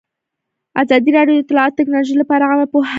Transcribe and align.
ازادي 0.81 1.11
راډیو 1.17 1.35
د 1.35 1.41
اطلاعاتی 1.43 1.77
تکنالوژي 1.79 2.15
لپاره 2.21 2.43
عامه 2.49 2.67
پوهاوي 2.71 2.71
لوړ 2.79 2.85
کړی. 2.85 2.89